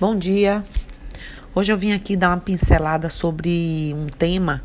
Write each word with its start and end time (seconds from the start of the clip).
Bom 0.00 0.16
dia. 0.16 0.64
Hoje 1.54 1.72
eu 1.72 1.76
vim 1.76 1.92
aqui 1.92 2.16
dar 2.16 2.30
uma 2.30 2.38
pincelada 2.38 3.08
sobre 3.08 3.94
um 3.94 4.08
tema 4.08 4.60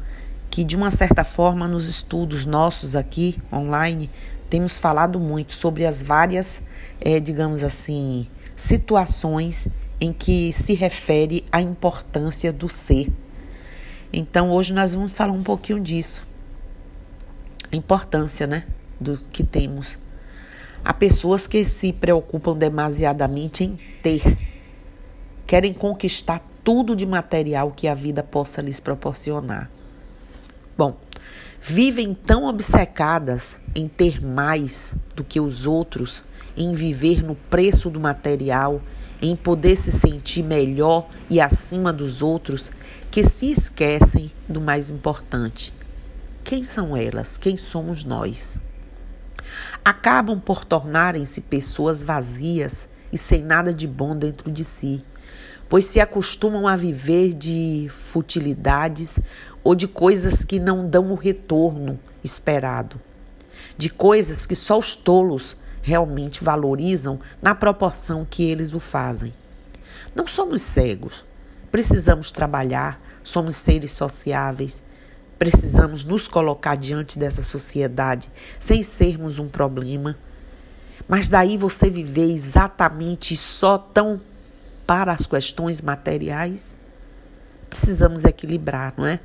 que, 0.49 0.63
de 0.63 0.75
uma 0.75 0.89
certa 0.89 1.23
forma, 1.23 1.67
nos 1.67 1.85
estudos 1.85 2.47
nossos 2.47 2.95
aqui 2.95 3.37
online, 3.53 4.09
temos 4.49 4.79
falado 4.79 5.19
muito 5.19 5.53
sobre 5.53 5.85
as 5.85 6.01
várias, 6.01 6.63
é, 6.99 7.19
digamos 7.19 7.61
assim, 7.61 8.25
situações 8.55 9.67
em 10.01 10.11
que 10.11 10.51
se 10.51 10.73
refere 10.73 11.45
à 11.51 11.61
importância 11.61 12.51
do 12.51 12.67
ser. 12.67 13.07
Então, 14.11 14.49
hoje 14.49 14.73
nós 14.73 14.95
vamos 14.95 15.11
falar 15.13 15.33
um 15.33 15.43
pouquinho 15.43 15.79
disso. 15.79 16.25
A 17.71 17.75
importância, 17.75 18.47
né, 18.47 18.63
do 18.99 19.15
que 19.31 19.43
temos. 19.43 19.95
Há 20.83 20.91
pessoas 20.91 21.45
que 21.45 21.63
se 21.63 21.93
preocupam 21.93 22.57
demasiadamente 22.57 23.63
em 23.63 23.79
ter 24.01 24.48
querem 25.49 25.73
conquistar 25.73 26.47
tudo 26.63 26.95
de 26.95 27.07
material 27.07 27.71
que 27.75 27.87
a 27.87 27.95
vida 27.95 28.21
possa 28.21 28.61
lhes 28.61 28.79
proporcionar. 28.79 29.67
Bom, 30.77 30.95
vivem 31.59 32.13
tão 32.13 32.45
obcecadas 32.45 33.57
em 33.73 33.87
ter 33.87 34.23
mais 34.23 34.93
do 35.15 35.23
que 35.23 35.39
os 35.39 35.65
outros, 35.65 36.23
em 36.55 36.71
viver 36.73 37.23
no 37.23 37.33
preço 37.33 37.89
do 37.89 37.99
material, 37.99 38.79
em 39.19 39.35
poder 39.35 39.75
se 39.75 39.91
sentir 39.91 40.43
melhor 40.43 41.09
e 41.27 41.41
acima 41.41 41.91
dos 41.91 42.21
outros, 42.21 42.71
que 43.09 43.23
se 43.23 43.49
esquecem 43.49 44.31
do 44.47 44.61
mais 44.61 44.91
importante. 44.91 45.73
Quem 46.43 46.61
são 46.61 46.95
elas? 46.95 47.37
Quem 47.37 47.57
somos 47.57 48.03
nós? 48.03 48.59
Acabam 49.83 50.39
por 50.39 50.63
tornarem-se 50.63 51.41
pessoas 51.41 52.03
vazias 52.03 52.87
e 53.11 53.17
sem 53.17 53.41
nada 53.41 53.73
de 53.73 53.87
bom 53.87 54.15
dentro 54.15 54.51
de 54.51 54.63
si 54.63 55.03
pois 55.69 55.85
se 55.85 55.99
acostumam 55.99 56.67
a 56.67 56.75
viver 56.75 57.35
de 57.35 57.87
futilidades 57.89 59.19
ou 59.63 59.75
de 59.75 59.87
coisas 59.87 60.43
que 60.43 60.59
não 60.59 60.89
dão 60.89 61.11
o 61.11 61.15
retorno 61.15 61.99
esperado, 62.23 62.99
de 63.77 63.89
coisas 63.89 64.47
que 64.47 64.55
só 64.55 64.79
os 64.79 64.95
tolos 64.95 65.55
realmente 65.81 66.43
valorizam 66.43 67.19
na 67.41 67.53
proporção 67.53 68.25
que 68.27 68.43
eles 68.43 68.73
o 68.73 68.79
fazem. 68.79 69.31
Não 70.15 70.25
somos 70.25 70.63
cegos, 70.63 71.23
precisamos 71.71 72.31
trabalhar, 72.31 72.99
somos 73.23 73.55
seres 73.55 73.91
sociáveis, 73.91 74.81
precisamos 75.37 76.03
nos 76.03 76.27
colocar 76.27 76.75
diante 76.75 77.19
dessa 77.19 77.43
sociedade 77.43 78.29
sem 78.59 78.81
sermos 78.81 79.37
um 79.37 79.47
problema. 79.47 80.17
Mas 81.07 81.29
daí 81.29 81.57
você 81.57 81.89
viver 81.89 82.31
exatamente 82.31 83.35
só 83.37 83.77
tão 83.77 84.19
para 84.89 85.13
as 85.13 85.27
questões 85.27 85.83
materiais, 85.83 86.75
precisamos 87.69 88.25
equilibrar, 88.25 88.91
não 88.97 89.05
é? 89.05 89.19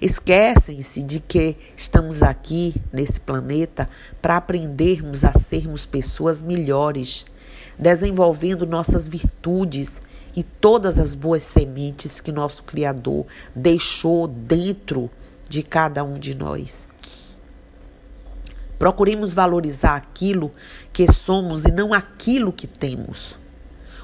Esquecem-se 0.00 1.02
de 1.02 1.18
que 1.18 1.56
estamos 1.76 2.22
aqui 2.22 2.72
nesse 2.92 3.20
planeta 3.20 3.90
para 4.22 4.36
aprendermos 4.36 5.24
a 5.24 5.32
sermos 5.32 5.84
pessoas 5.84 6.40
melhores, 6.40 7.26
desenvolvendo 7.76 8.64
nossas 8.64 9.08
virtudes 9.08 10.00
e 10.36 10.44
todas 10.44 11.00
as 11.00 11.16
boas 11.16 11.42
sementes 11.42 12.20
que 12.20 12.30
nosso 12.30 12.62
Criador 12.62 13.26
deixou 13.56 14.28
dentro 14.28 15.10
de 15.48 15.64
cada 15.64 16.04
um 16.04 16.16
de 16.16 16.32
nós. 16.32 16.86
Procuremos 18.78 19.34
valorizar 19.34 19.96
aquilo 19.96 20.52
que 20.92 21.10
somos 21.10 21.64
e 21.64 21.72
não 21.72 21.92
aquilo 21.92 22.52
que 22.52 22.68
temos. 22.68 23.36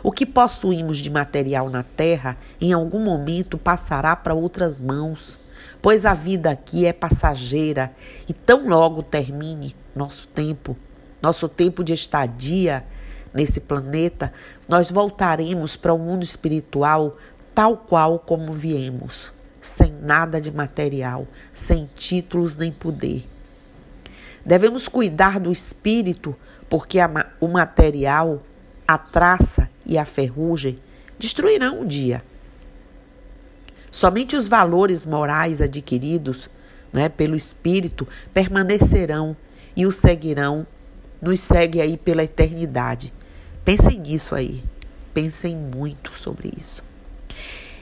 O 0.02 0.10
que 0.10 0.26
possuímos 0.26 0.98
de 0.98 1.08
material 1.10 1.70
na 1.70 1.84
terra, 1.84 2.36
em 2.60 2.72
algum 2.72 2.98
momento 2.98 3.56
passará 3.56 4.16
para 4.16 4.34
outras 4.34 4.80
mãos, 4.80 5.38
pois 5.80 6.04
a 6.04 6.12
vida 6.12 6.50
aqui 6.50 6.86
é 6.86 6.92
passageira 6.92 7.92
e 8.28 8.32
tão 8.32 8.68
logo 8.68 9.02
termine 9.02 9.76
nosso 9.94 10.26
tempo, 10.28 10.76
nosso 11.20 11.48
tempo 11.48 11.84
de 11.84 11.92
estadia 11.92 12.84
nesse 13.32 13.60
planeta, 13.60 14.32
nós 14.68 14.90
voltaremos 14.90 15.76
para 15.76 15.94
o 15.94 15.98
mundo 15.98 16.24
espiritual 16.24 17.16
tal 17.54 17.76
qual 17.76 18.18
como 18.18 18.52
viemos, 18.52 19.32
sem 19.60 19.92
nada 19.92 20.40
de 20.40 20.50
material, 20.50 21.26
sem 21.52 21.88
títulos 21.94 22.56
nem 22.56 22.72
poder. 22.72 23.24
Devemos 24.44 24.88
cuidar 24.88 25.38
do 25.38 25.52
espírito, 25.52 26.34
porque 26.68 26.98
o 27.40 27.46
material 27.46 28.42
a 28.86 28.98
traça 28.98 29.68
e 29.84 29.96
a 29.98 30.04
ferrugem 30.04 30.76
destruirão 31.18 31.80
um 31.80 31.86
dia. 31.86 32.22
Somente 33.90 34.36
os 34.36 34.48
valores 34.48 35.04
morais 35.04 35.60
adquiridos 35.60 36.48
né, 36.92 37.08
pelo 37.08 37.34
Espírito 37.34 38.06
permanecerão 38.34 39.36
e 39.74 39.86
o 39.86 39.90
seguirão, 39.90 40.66
nos 41.20 41.40
segue 41.40 41.80
aí 41.80 41.96
pela 41.96 42.24
eternidade. 42.24 43.12
Pensem 43.64 43.98
nisso 43.98 44.34
aí. 44.34 44.62
Pensem 45.14 45.56
muito 45.56 46.18
sobre 46.18 46.52
isso. 46.56 46.82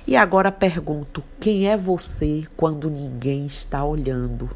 E 0.06 0.16
agora 0.16 0.52
pergunto: 0.52 1.22
quem 1.40 1.68
é 1.68 1.76
você 1.76 2.44
quando 2.56 2.90
ninguém 2.90 3.46
está 3.46 3.84
olhando? 3.84 4.50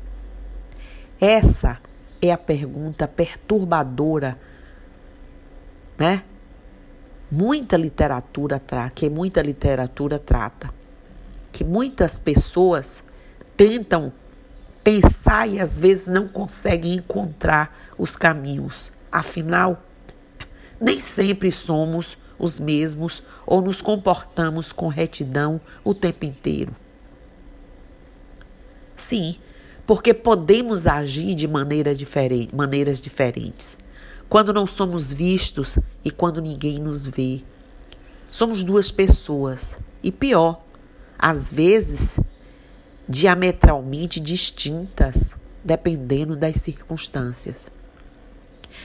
Essa 1.21 1.79
é 2.21 2.33
a 2.33 2.39
pergunta 2.39 3.07
perturbadora, 3.09 4.39
né? 5.97 6.23
Muita 7.35 7.77
literatura 7.77 8.63
que 8.95 9.11
muita 9.11 9.43
literatura 9.43 10.21
trata, 10.21 10.71
que 11.51 11.65
muitas 11.65 12.17
pessoas 12.17 13.03
tentam 13.57 14.13
pensar 14.85 15.49
e 15.49 15.61
às 15.61 15.77
vezes 15.77 16.07
não 16.07 16.29
conseguem 16.29 16.95
encontrar 16.95 17.77
os 17.99 18.17
caminhos. 18.17 18.93
Afinal, 19.11 19.83
nem 20.81 21.01
sempre 21.01 21.51
somos 21.51 22.17
os 22.39 22.61
mesmos 22.61 23.21
ou 23.45 23.61
nos 23.61 23.83
comportamos 23.83 24.73
com 24.73 24.87
retidão 24.87 25.61
o 25.83 25.93
tempo 25.93 26.25
inteiro. 26.25 26.75
Sim, 28.95 29.37
porque 29.85 30.15
podemos 30.15 30.87
agir 30.87 31.35
de 31.35 31.49
maneira 31.49 31.97
diferente, 31.97 32.55
maneiras 32.55 33.01
diferentes 33.01 33.77
quando 34.35 34.53
não 34.53 34.67
somos 34.67 35.13
vistos 35.13 35.79
e 36.05 36.11
quando 36.11 36.43
ninguém 36.43 36.81
nos 36.81 37.07
vê. 37.07 37.45
Somos 38.33 38.65
duas 38.65 38.91
pessoas 38.91 39.79
e 40.03 40.11
pior, 40.11 40.61
às 41.17 41.53
vezes 41.53 42.19
diametralmente 43.09 44.19
distintas, 44.19 45.37
dependendo 45.63 46.35
das 46.35 46.57
circunstâncias. 46.57 47.71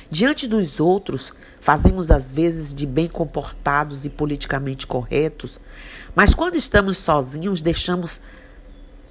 Diante 0.08 0.48
dos 0.48 0.80
outros, 0.80 1.34
fazemos 1.60 2.12
às 2.12 2.32
vezes 2.32 2.72
de 2.72 2.86
bem 2.86 3.08
comportados 3.08 4.06
e 4.06 4.10
politicamente 4.12 4.86
corretos, 4.86 5.60
mas 6.14 6.36
quando 6.36 6.58
estamos 6.58 7.00
sozinhos, 7.00 7.60
deixamos 7.60 8.22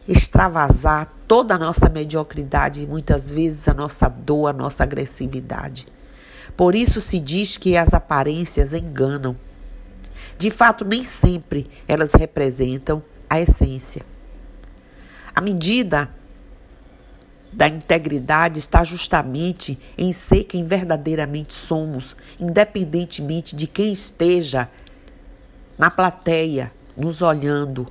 extravasar 0.06 1.12
toda 1.26 1.56
a 1.56 1.58
nossa 1.58 1.88
mediocridade 1.88 2.80
e 2.80 2.86
muitas 2.86 3.28
vezes 3.28 3.66
a 3.66 3.74
nossa 3.74 4.08
dor, 4.08 4.46
a 4.46 4.52
nossa 4.52 4.84
agressividade. 4.84 5.97
Por 6.56 6.74
isso 6.74 7.00
se 7.00 7.20
diz 7.20 7.56
que 7.56 7.76
as 7.76 7.94
aparências 7.94 8.74
enganam. 8.74 9.36
De 10.36 10.50
fato, 10.50 10.84
nem 10.84 11.04
sempre 11.04 11.66
elas 11.86 12.14
representam 12.14 13.02
a 13.28 13.40
essência. 13.40 14.04
A 15.34 15.40
medida 15.40 16.08
da 17.52 17.68
integridade 17.68 18.58
está 18.58 18.84
justamente 18.84 19.78
em 19.96 20.12
ser 20.12 20.44
quem 20.44 20.66
verdadeiramente 20.66 21.54
somos, 21.54 22.16
independentemente 22.38 23.56
de 23.56 23.66
quem 23.66 23.92
esteja 23.92 24.68
na 25.78 25.90
plateia 25.90 26.70
nos 26.96 27.22
olhando. 27.22 27.86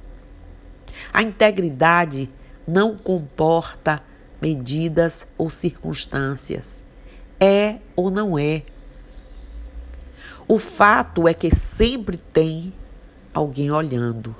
A 1.13 1.21
integridade 1.21 2.29
não 2.67 2.97
comporta 2.97 4.01
medidas 4.41 5.27
ou 5.37 5.49
circunstâncias. 5.49 6.83
É 7.39 7.77
ou 7.95 8.09
não 8.09 8.37
é. 8.37 8.63
O 10.47 10.57
fato 10.57 11.27
é 11.27 11.33
que 11.33 11.53
sempre 11.53 12.17
tem 12.17 12.73
alguém 13.33 13.69
olhando. 13.69 14.35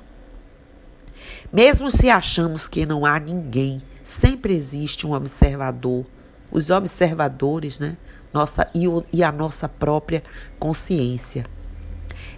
Mesmo 1.52 1.90
se 1.90 2.10
achamos 2.10 2.66
que 2.66 2.84
não 2.84 3.06
há 3.06 3.18
ninguém, 3.20 3.80
sempre 4.02 4.54
existe 4.54 5.06
um 5.06 5.12
observador. 5.12 6.04
Os 6.50 6.70
observadores, 6.70 7.78
né? 7.78 7.96
Nossa, 8.32 8.68
e, 8.74 8.88
o, 8.88 9.04
e 9.12 9.22
a 9.22 9.30
nossa 9.30 9.68
própria 9.68 10.22
consciência. 10.58 11.44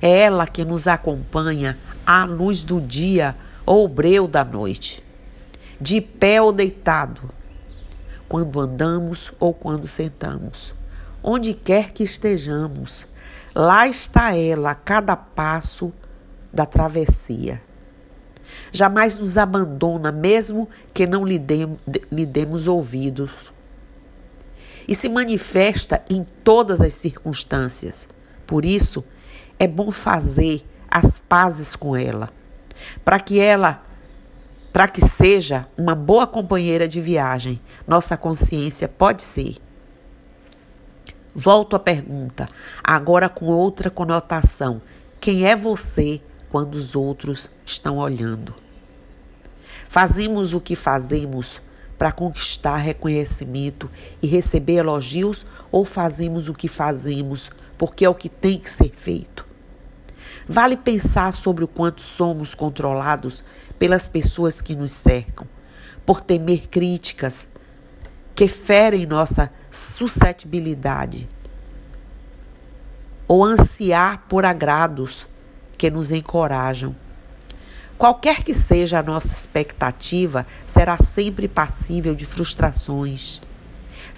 É 0.03 0.21
ela 0.21 0.47
que 0.47 0.65
nos 0.65 0.87
acompanha 0.87 1.79
à 2.07 2.25
luz 2.25 2.65
do 2.65 2.81
dia 2.81 3.37
ou 3.67 3.87
breu 3.87 4.27
da 4.27 4.45
noite, 4.45 5.05
de 5.81 6.01
pé 6.01 6.41
ou 6.41 6.53
deitado, 6.53 7.31
quando 8.31 8.61
andamos 8.61 9.33
ou 9.41 9.53
quando 9.53 9.89
sentamos. 9.89 10.73
Onde 11.21 11.53
quer 11.53 11.91
que 11.91 12.05
estejamos, 12.05 13.09
lá 13.53 13.89
está 13.89 14.37
ela 14.37 14.71
a 14.71 14.75
cada 14.77 15.17
passo 15.17 15.93
da 16.53 16.65
travessia. 16.65 17.61
Jamais 18.71 19.19
nos 19.19 19.37
abandona, 19.37 20.13
mesmo 20.13 20.69
que 20.95 21.09
não 21.09 21.27
lhe, 21.27 21.43
lhe 22.13 22.25
demos 22.25 22.69
ouvidos. 22.69 23.53
E 24.87 24.95
se 24.95 25.09
manifesta 25.09 26.01
em 26.09 26.25
todas 26.45 26.81
as 26.81 26.95
circunstâncias. 26.95 28.09
Por 28.47 28.65
isso, 28.65 29.05
é 29.59 29.67
bom 29.67 29.91
fazer 29.91 30.65
as 30.89 31.19
pazes 31.19 31.75
com 31.75 31.97
ela, 31.97 32.31
para 33.05 33.19
que 33.19 33.41
ela, 33.41 33.83
para 34.73 34.89
que 34.89 35.01
seja 35.01 35.67
uma 35.77 35.95
boa 35.95 36.27
companheira 36.27 36.87
de 36.87 37.01
viagem. 37.01 37.61
Nossa 37.87 38.17
consciência 38.17 38.89
pode 38.89 39.23
ser. 39.23 39.57
Volto 41.35 41.77
à 41.77 41.79
pergunta, 41.79 42.47
agora 42.83 43.29
com 43.29 43.47
outra 43.47 43.91
conotação. 43.91 44.83
Quem 45.21 45.47
é 45.47 45.55
você 45.55 46.21
quando 46.51 46.75
os 46.75 46.97
outros 46.97 47.51
estão 47.65 47.99
olhando? 47.99 48.55
Fazemos 49.89 50.55
o 50.55 50.61
que 50.61 50.77
fazemos 50.77 51.61
para 51.99 52.13
conquistar 52.13 52.77
reconhecimento 52.77 53.91
e 54.23 54.27
receber 54.27 54.77
elogios 54.77 55.45
ou 55.71 55.85
fazemos 55.85 56.49
o 56.49 56.55
que 56.55 56.69
fazemos 56.69 57.51
porque 57.77 58.05
é 58.05 58.09
o 58.09 58.15
que 58.15 58.29
tem 58.29 58.59
que 58.59 58.71
ser 58.71 58.91
feito? 58.91 59.50
Vale 60.49 60.77
pensar 60.77 61.33
sobre 61.33 61.65
o 61.65 61.69
quanto 61.69 62.03
somos 62.03 62.55
controlados 62.55 63.45
pelas 63.79 64.09
pessoas 64.09 64.61
que 64.61 64.75
nos 64.75 64.93
cercam, 64.93 65.47
por 66.05 66.21
temer 66.21 66.69
críticas, 66.69 67.47
que 68.35 68.49
ferem 68.49 69.07
nossa 69.07 69.53
suscetibilidade, 69.71 71.29
ou 73.29 73.45
ansiar 73.45 74.25
por 74.29 74.45
agrados 74.45 75.27
que 75.77 75.91
nos 75.91 76.11
encorajam. 76.11 76.95
Qualquer 77.97 78.43
que 78.43 78.55
seja 78.55 78.99
a 78.99 79.03
nossa 79.03 79.29
expectativa, 79.29 80.47
será 80.67 80.97
sempre 80.97 81.47
passível 81.47 82.15
de 82.15 82.25
frustrações. 82.25 83.43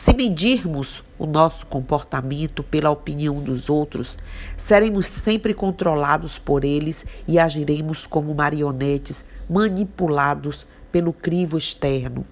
Se 0.03 0.13
medirmos 0.13 1.01
o 1.17 1.27
nosso 1.27 1.65
comportamento 1.65 2.65
pela 2.65 2.91
opinião 2.91 3.41
dos 3.41 3.71
outros, 3.71 4.19
seremos 4.57 5.07
sempre 5.07 5.55
controlados 5.55 6.41
por 6.41 6.65
eles 6.65 7.07
e 7.29 7.39
agiremos 7.39 8.05
como 8.05 8.35
marionetes 8.35 9.25
manipulados 9.49 10.67
pelo 10.91 11.13
crivo 11.13 11.57
externo. 11.57 12.27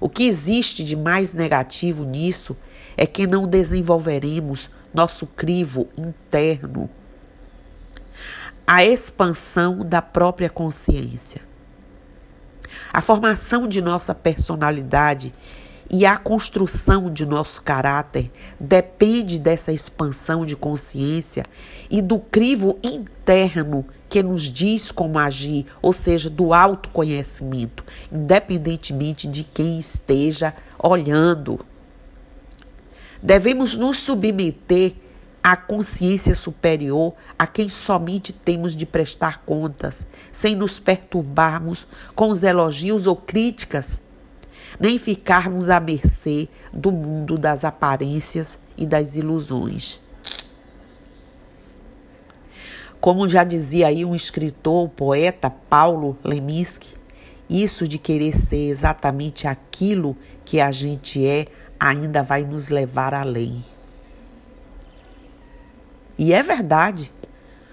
O 0.00 0.08
que 0.08 0.24
existe 0.24 0.82
de 0.82 0.96
mais 0.96 1.32
negativo 1.32 2.02
nisso 2.02 2.56
é 2.96 3.06
que 3.06 3.24
não 3.24 3.46
desenvolveremos 3.46 4.72
nosso 4.92 5.28
crivo 5.28 5.86
interno, 5.96 6.90
a 8.66 8.84
expansão 8.84 9.86
da 9.86 10.02
própria 10.02 10.50
consciência. 10.50 11.40
A 12.92 13.00
formação 13.00 13.68
de 13.68 13.80
nossa 13.80 14.12
personalidade 14.12 15.32
e 15.90 16.06
a 16.06 16.16
construção 16.16 17.12
de 17.12 17.26
nosso 17.26 17.62
caráter 17.62 18.30
depende 18.58 19.38
dessa 19.38 19.72
expansão 19.72 20.44
de 20.44 20.56
consciência 20.56 21.44
e 21.90 22.00
do 22.00 22.18
crivo 22.18 22.78
interno 22.82 23.84
que 24.08 24.22
nos 24.22 24.42
diz 24.42 24.90
como 24.90 25.18
agir, 25.18 25.66
ou 25.82 25.92
seja, 25.92 26.30
do 26.30 26.54
autoconhecimento, 26.54 27.84
independentemente 28.12 29.26
de 29.26 29.44
quem 29.44 29.78
esteja 29.78 30.54
olhando. 30.78 31.58
Devemos 33.22 33.76
nos 33.76 33.98
submeter 33.98 34.94
à 35.42 35.56
consciência 35.56 36.34
superior 36.34 37.12
a 37.38 37.46
quem 37.46 37.68
somente 37.68 38.32
temos 38.32 38.74
de 38.74 38.86
prestar 38.86 39.42
contas, 39.44 40.06
sem 40.30 40.54
nos 40.54 40.78
perturbarmos 40.78 41.86
com 42.14 42.30
os 42.30 42.42
elogios 42.42 43.06
ou 43.06 43.16
críticas, 43.16 44.00
nem 44.78 44.98
ficarmos 44.98 45.68
à 45.68 45.78
mercê 45.78 46.48
do 46.72 46.90
mundo 46.90 47.38
das 47.38 47.64
aparências 47.64 48.58
e 48.76 48.86
das 48.86 49.16
ilusões. 49.16 50.00
Como 53.00 53.28
já 53.28 53.44
dizia 53.44 53.88
aí 53.88 54.04
um 54.04 54.14
escritor, 54.14 54.86
o 54.86 54.88
poeta 54.88 55.50
Paulo 55.50 56.16
Leminski, 56.24 56.94
isso 57.48 57.86
de 57.86 57.98
querer 57.98 58.32
ser 58.32 58.68
exatamente 58.68 59.46
aquilo 59.46 60.16
que 60.44 60.60
a 60.60 60.70
gente 60.70 61.24
é 61.26 61.46
ainda 61.78 62.22
vai 62.22 62.44
nos 62.44 62.70
levar 62.70 63.12
além. 63.12 63.62
E 66.16 66.32
é 66.32 66.42
verdade. 66.42 67.12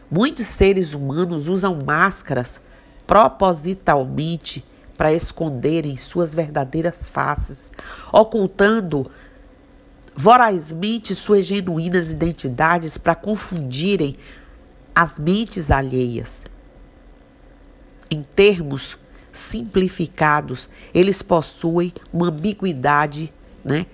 Muitos 0.10 0.48
seres 0.48 0.94
humanos 0.94 1.48
usam 1.48 1.82
máscaras 1.82 2.60
propositalmente 3.08 4.66
para 5.02 5.12
esconderem 5.12 5.98
suas 5.98 6.32
verdadeiras 6.32 7.08
faces, 7.08 7.72
ocultando 8.14 9.10
vorazmente 10.16 11.16
suas 11.16 11.48
genuínas 11.48 12.12
identidades 12.12 13.00
para 13.00 13.16
confundirem 13.16 14.16
as 14.94 15.18
mentes 15.18 15.72
alheias. 15.72 16.46
Em 18.12 18.22
termos 18.22 18.96
simplificados, 19.32 20.70
eles 20.94 21.24
possuem 21.24 21.92
uma 22.14 22.28
ambiguidade, 22.28 23.34
né, 23.66 23.88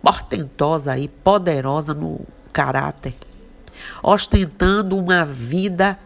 portentosa 0.00 0.96
e 0.96 1.08
poderosa 1.08 1.92
no 1.92 2.20
caráter, 2.50 3.14
ostentando 4.02 4.96
uma 4.96 5.26
vida 5.26 5.98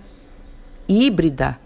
híbrida 0.88 1.60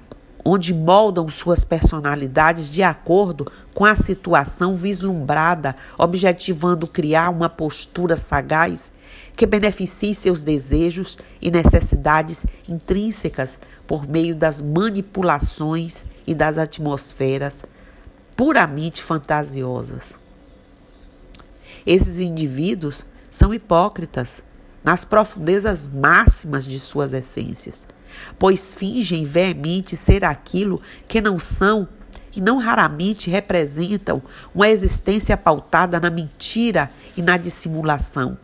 onde 0.44 0.72
moldam 0.72 1.28
suas 1.28 1.64
personalidades 1.64 2.70
de 2.70 2.82
acordo 2.82 3.50
com 3.74 3.84
a 3.84 3.94
situação 3.94 4.74
vislumbrada, 4.74 5.76
objetivando 5.98 6.86
criar 6.86 7.30
uma 7.30 7.48
postura 7.48 8.16
sagaz 8.16 8.92
que 9.36 9.46
beneficie 9.46 10.14
seus 10.14 10.42
desejos 10.42 11.18
e 11.40 11.50
necessidades 11.50 12.44
intrínsecas 12.68 13.58
por 13.86 14.06
meio 14.06 14.34
das 14.34 14.60
manipulações 14.60 16.04
e 16.26 16.34
das 16.34 16.58
atmosferas 16.58 17.64
puramente 18.36 19.02
fantasiosas. 19.02 20.14
Esses 21.86 22.18
indivíduos 22.18 23.06
são 23.30 23.54
hipócritas 23.54 24.42
nas 24.82 25.04
profundezas 25.04 25.86
máximas 25.86 26.66
de 26.66 26.78
suas 26.80 27.12
essências 27.12 27.86
pois 28.38 28.74
fingem 28.74 29.24
veemente 29.24 29.96
ser 29.96 30.24
aquilo 30.24 30.80
que 31.06 31.20
não 31.20 31.38
são 31.38 31.88
e 32.34 32.40
não 32.40 32.58
raramente 32.58 33.30
representam 33.30 34.22
uma 34.54 34.68
existência 34.68 35.36
pautada 35.36 35.98
na 35.98 36.10
mentira 36.10 36.90
e 37.16 37.22
na 37.22 37.36
dissimulação, 37.36 38.38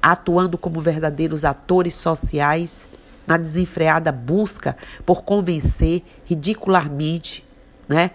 atuando 0.00 0.56
como 0.56 0.80
verdadeiros 0.80 1.44
atores 1.44 1.94
sociais 1.94 2.88
na 3.26 3.36
desenfreada 3.36 4.12
busca 4.12 4.76
por 5.04 5.22
convencer 5.22 6.02
ridicularmente 6.24 7.44
né, 7.88 8.12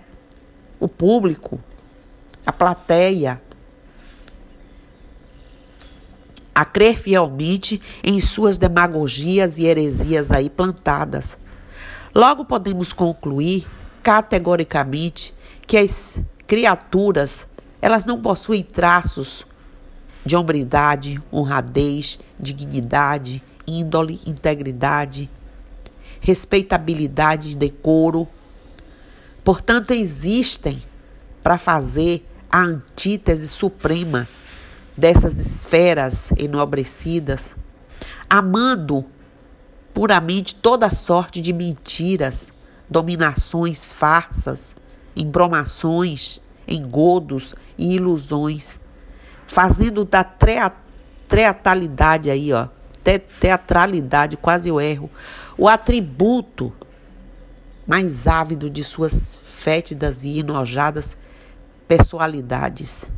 o 0.79 0.87
público, 0.87 1.59
a 2.45 2.51
plateia, 2.51 3.41
a 6.57 6.65
crer 6.65 6.97
fielmente 6.97 7.79
em 8.03 8.19
suas 8.19 8.57
demagogias 8.57 9.59
e 9.59 9.65
heresias 9.65 10.31
aí 10.31 10.49
plantadas. 10.49 11.37
Logo 12.15 12.43
podemos 12.45 12.91
concluir 12.91 13.67
categoricamente 14.01 15.35
que 15.67 15.77
as 15.77 16.19
criaturas, 16.47 17.45
elas 17.79 18.07
não 18.07 18.19
possuem 18.19 18.63
traços 18.63 19.45
de 20.25 20.35
hombridade, 20.35 21.21
honradez, 21.31 22.17
dignidade, 22.39 23.43
índole, 23.67 24.19
integridade, 24.25 25.29
respeitabilidade, 26.19 27.55
decoro. 27.55 28.27
Portanto, 29.43 29.91
existem 29.91 30.81
para 31.43 31.59
fazer 31.59 32.27
a 32.51 32.61
antítese 32.61 33.47
suprema 33.47 34.27
dessas 34.97 35.37
esferas 35.37 36.33
enobrecidas, 36.37 37.55
amando 38.29 39.05
puramente 39.93 40.55
toda 40.55 40.89
sorte 40.89 41.39
de 41.39 41.53
mentiras, 41.53 42.51
dominações, 42.89 43.93
farsas, 43.93 44.75
embromações, 45.15 46.41
engodos 46.67 47.55
e 47.77 47.95
ilusões, 47.95 48.79
fazendo 49.45 50.03
da 50.03 50.23
teatralidade 50.23 52.29
aí, 52.29 52.51
ó, 52.51 52.67
te 53.03 53.19
teatralidade, 53.19 54.35
quase 54.35 54.69
eu 54.69 54.81
erro, 54.81 55.09
o 55.57 55.67
atributo 55.67 56.73
mais 57.85 58.27
ávido 58.27 58.69
de 58.69 58.83
suas 58.83 59.39
fétidas 59.43 60.23
e 60.23 60.39
enojadas 60.39 61.17
personalidades. 61.87 63.09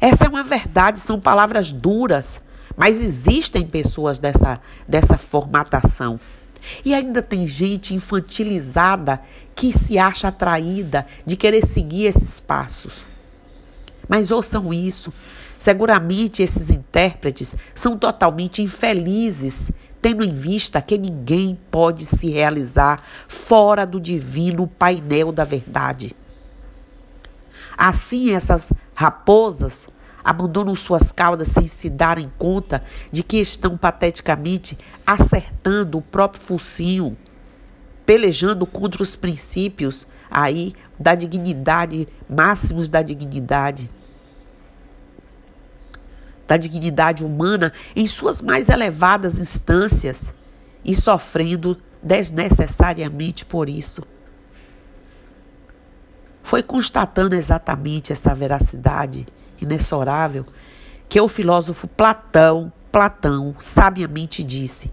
Essa 0.00 0.26
é 0.26 0.28
uma 0.28 0.42
verdade, 0.42 1.00
são 1.00 1.18
palavras 1.20 1.72
duras, 1.72 2.42
Mas 2.76 3.02
existem 3.02 3.66
pessoas 3.66 4.18
dessa, 4.18 4.60
dessa 4.86 5.16
formatação. 5.16 6.20
E 6.84 6.94
ainda 6.94 7.22
tem 7.22 7.46
gente 7.46 7.94
infantilizada 7.94 9.20
que 9.54 9.72
se 9.72 9.98
acha 9.98 10.28
atraída 10.28 11.06
de 11.24 11.36
querer 11.36 11.64
seguir 11.64 12.04
esses 12.04 12.38
passos. 12.38 13.06
Mas 14.06 14.30
ouçam 14.30 14.74
isso. 14.74 15.12
Seguramente 15.56 16.42
esses 16.42 16.68
intérpretes 16.68 17.56
são 17.74 17.96
totalmente 17.96 18.60
infelizes, 18.60 19.72
tendo 20.02 20.22
em 20.22 20.32
vista 20.32 20.82
que 20.82 20.98
ninguém 20.98 21.58
pode 21.70 22.04
se 22.04 22.30
realizar 22.30 23.02
fora 23.26 23.86
do 23.86 23.98
divino 23.98 24.66
painel 24.66 25.32
da 25.32 25.44
verdade. 25.44 26.14
Assim, 27.76 28.32
essas 28.32 28.72
raposas 28.94 29.88
abandonam 30.24 30.74
suas 30.74 31.12
caudas 31.12 31.48
sem 31.48 31.66
se 31.66 31.88
darem 31.88 32.28
conta 32.36 32.82
de 33.12 33.22
que 33.22 33.36
estão 33.36 33.76
pateticamente 33.76 34.76
acertando 35.06 35.98
o 35.98 36.02
próprio 36.02 36.42
focinho, 36.42 37.16
pelejando 38.04 38.66
contra 38.66 39.02
os 39.02 39.14
princípios 39.14 40.06
aí 40.28 40.74
da 40.98 41.14
dignidade, 41.14 42.08
máximos 42.28 42.88
da 42.88 43.02
dignidade. 43.02 43.88
Da 46.48 46.56
dignidade 46.56 47.24
humana 47.24 47.72
em 47.94 48.06
suas 48.06 48.42
mais 48.42 48.68
elevadas 48.68 49.38
instâncias 49.38 50.34
e 50.84 50.94
sofrendo 50.94 51.76
desnecessariamente 52.02 53.44
por 53.44 53.68
isso. 53.68 54.02
Foi 56.46 56.62
constatando 56.62 57.34
exatamente 57.34 58.12
essa 58.12 58.32
veracidade 58.32 59.26
inexorável, 59.60 60.46
que 61.08 61.20
o 61.20 61.26
filósofo 61.26 61.88
Platão, 61.88 62.72
Platão, 62.92 63.56
sabiamente 63.58 64.44
disse. 64.44 64.92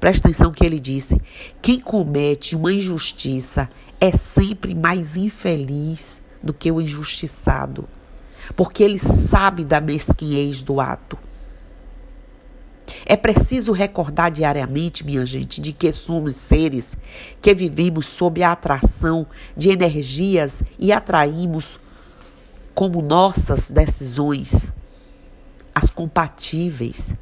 Presta 0.00 0.28
atenção 0.28 0.50
que 0.50 0.64
ele 0.64 0.80
disse: 0.80 1.20
quem 1.60 1.78
comete 1.78 2.56
uma 2.56 2.72
injustiça 2.72 3.68
é 4.00 4.10
sempre 4.12 4.74
mais 4.74 5.18
infeliz 5.18 6.22
do 6.42 6.54
que 6.54 6.72
o 6.72 6.80
injustiçado, 6.80 7.86
porque 8.56 8.82
ele 8.82 8.98
sabe 8.98 9.66
da 9.66 9.82
mesquinhez 9.82 10.62
do 10.62 10.80
ato. 10.80 11.18
É 13.10 13.16
preciso 13.16 13.72
recordar 13.72 14.30
diariamente, 14.30 15.04
minha 15.04 15.26
gente, 15.26 15.60
de 15.60 15.72
que 15.72 15.90
somos 15.90 16.36
seres 16.36 16.96
que 17.42 17.52
vivemos 17.52 18.06
sob 18.06 18.40
a 18.40 18.52
atração 18.52 19.26
de 19.56 19.68
energias 19.68 20.62
e 20.78 20.92
atraímos 20.92 21.80
como 22.72 23.02
nossas 23.02 23.68
decisões, 23.68 24.72
as 25.74 25.90
compatíveis. 25.90 27.16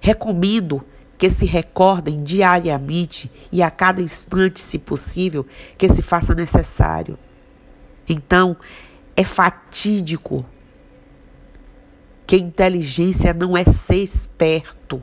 Recomendo 0.00 0.82
que 1.18 1.28
se 1.28 1.44
recordem 1.44 2.24
diariamente 2.24 3.30
e 3.52 3.62
a 3.62 3.70
cada 3.70 4.00
instante, 4.00 4.60
se 4.60 4.78
possível, 4.78 5.44
que 5.76 5.90
se 5.90 6.00
faça 6.00 6.34
necessário. 6.34 7.18
Então, 8.08 8.56
é 9.14 9.24
fatídico 9.24 10.42
que 12.26 12.36
inteligência 12.36 13.32
não 13.32 13.56
é 13.56 13.64
ser 13.64 13.96
esperto, 13.96 15.02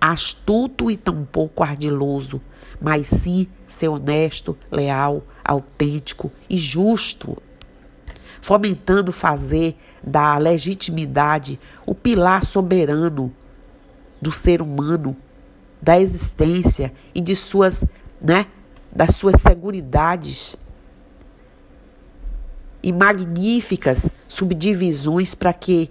astuto 0.00 0.90
e 0.90 0.96
tampouco 0.96 1.62
ardiloso, 1.62 2.40
mas 2.80 3.06
sim 3.06 3.46
ser 3.66 3.88
honesto, 3.88 4.56
leal, 4.70 5.22
autêntico 5.44 6.32
e 6.50 6.58
justo 6.58 7.36
fomentando 8.42 9.12
fazer 9.12 9.76
da 10.02 10.36
legitimidade 10.36 11.60
o 11.86 11.94
pilar 11.94 12.44
soberano 12.44 13.32
do 14.20 14.32
ser 14.32 14.60
humano, 14.60 15.16
da 15.80 15.98
existência 15.98 16.92
e 17.14 17.20
de 17.20 17.36
suas, 17.36 17.84
né, 18.20 18.46
das 18.90 19.14
suas 19.14 19.40
seguridades 19.40 20.56
e 22.82 22.92
magníficas 22.92 24.10
subdivisões 24.26 25.36
para 25.36 25.52
que 25.52 25.88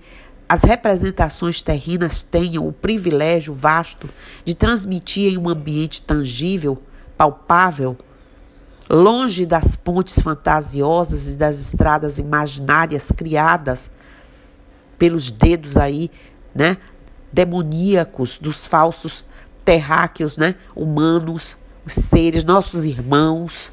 as 0.51 0.63
representações 0.63 1.62
terrenas 1.62 2.24
tenham 2.24 2.67
o 2.67 2.74
privilégio 2.74 3.53
vasto 3.53 4.10
de 4.43 4.53
transmitir 4.53 5.31
em 5.31 5.38
um 5.38 5.48
ambiente 5.48 6.01
tangível, 6.01 6.77
palpável, 7.15 7.98
longe 8.89 9.46
das 9.46 9.77
pontes 9.77 10.20
fantasiosas 10.22 11.29
e 11.29 11.38
das 11.38 11.58
estradas 11.58 12.17
imaginárias 12.17 13.13
criadas 13.13 13.91
pelos 15.00 15.31
dedos 15.31 15.77
aí, 15.77 16.12
né, 16.53 16.75
demoníacos 17.31 18.38
dos 18.38 18.67
falsos 18.67 19.24
terráqueos, 19.63 20.36
né, 20.36 20.55
humanos, 20.75 21.55
os 21.86 21.93
seres, 21.93 22.43
nossos 22.43 22.84
irmãos 22.84 23.72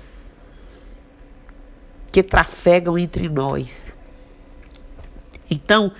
que 2.13 2.23
trafegam 2.23 2.97
entre 2.97 3.29
nós. 3.29 3.97
Então, 5.51 5.91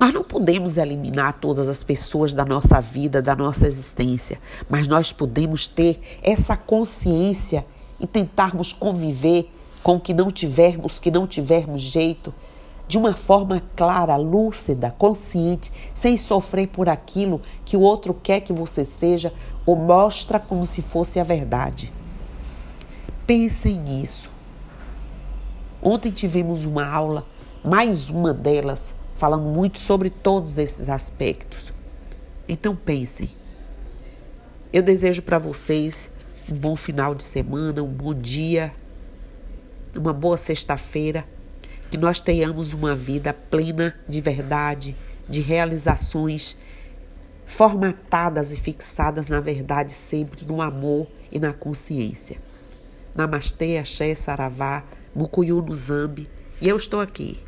nós 0.00 0.14
não 0.14 0.24
podemos 0.24 0.78
eliminar 0.78 1.34
todas 1.34 1.68
as 1.68 1.84
pessoas 1.84 2.32
da 2.32 2.42
nossa 2.42 2.80
vida, 2.80 3.20
da 3.20 3.36
nossa 3.36 3.66
existência, 3.66 4.40
mas 4.66 4.88
nós 4.88 5.12
podemos 5.12 5.68
ter 5.68 6.00
essa 6.22 6.56
consciência 6.56 7.66
e 8.00 8.06
tentarmos 8.06 8.72
conviver 8.72 9.50
com 9.82 9.96
o 9.96 10.00
que 10.00 10.14
não 10.14 10.30
tivermos, 10.30 10.98
que 10.98 11.10
não 11.10 11.26
tivermos 11.26 11.82
jeito, 11.82 12.32
de 12.88 12.96
uma 12.96 13.12
forma 13.12 13.62
clara, 13.76 14.16
lúcida, 14.16 14.90
consciente, 14.96 15.70
sem 15.94 16.16
sofrer 16.16 16.68
por 16.68 16.88
aquilo 16.88 17.42
que 17.62 17.76
o 17.76 17.80
outro 17.80 18.14
quer 18.14 18.40
que 18.40 18.54
você 18.54 18.86
seja 18.86 19.34
ou 19.66 19.76
mostra 19.76 20.40
como 20.40 20.64
se 20.64 20.80
fosse 20.80 21.20
a 21.20 21.24
verdade. 21.24 21.92
Pensem 23.26 23.78
nisso. 23.78 24.30
Ontem 25.82 26.10
tivemos 26.10 26.64
uma 26.64 26.86
aula, 26.86 27.26
mais 27.62 28.08
uma 28.08 28.32
delas, 28.32 28.94
falando 29.20 29.44
muito 29.44 29.78
sobre 29.78 30.08
todos 30.08 30.56
esses 30.56 30.88
aspectos. 30.88 31.74
Então 32.48 32.74
pensem. 32.74 33.28
Eu 34.72 34.82
desejo 34.82 35.20
para 35.20 35.38
vocês 35.38 36.10
um 36.50 36.54
bom 36.54 36.74
final 36.74 37.14
de 37.14 37.22
semana, 37.22 37.82
um 37.82 37.92
bom 37.92 38.14
dia, 38.14 38.72
uma 39.94 40.14
boa 40.14 40.38
sexta-feira. 40.38 41.26
Que 41.90 41.98
nós 41.98 42.18
tenhamos 42.18 42.72
uma 42.72 42.94
vida 42.96 43.34
plena 43.34 43.94
de 44.08 44.22
verdade, 44.22 44.96
de 45.28 45.42
realizações 45.42 46.56
formatadas 47.44 48.52
e 48.52 48.56
fixadas 48.56 49.28
na 49.28 49.40
verdade, 49.40 49.92
sempre 49.92 50.46
no 50.46 50.62
amor 50.62 51.06
e 51.30 51.38
na 51.38 51.52
consciência. 51.52 52.38
Namastê, 53.14 53.76
Axé, 53.76 54.14
Saravá, 54.14 54.82
Mucuyu 55.14 55.62
Zambi, 55.74 56.26
e 56.58 56.66
eu 56.66 56.76
estou 56.78 57.00
aqui 57.00 57.38